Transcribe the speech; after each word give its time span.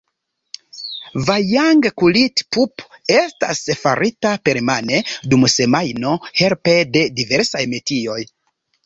Vajang-Kulit-pupo 1.25 2.97
estas 3.15 3.61
farita 3.81 4.31
permane 4.49 5.03
dum 5.35 5.45
semajno 5.57 6.15
helpe 6.41 6.75
de 6.97 7.05
diversaj 7.21 7.63
metioj. 7.77 8.19